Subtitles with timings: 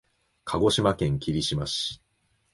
[0.45, 2.01] 鹿児島県霧島市